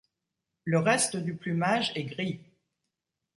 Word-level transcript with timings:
Le 0.63 0.79
reste 0.79 1.15
du 1.15 1.35
plumage 1.35 1.91
est 1.93 2.05
gris. 2.05 2.39